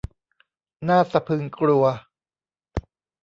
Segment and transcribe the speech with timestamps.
[0.87, 1.85] น่าสะพรึงกลัว